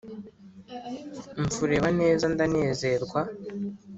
[1.41, 3.19] umfureba neza ndanezerwa